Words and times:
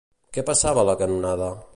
Què 0.37 0.43
passava 0.47 0.85
a 0.85 0.85
la 0.91 0.95
canonada? 1.03 1.51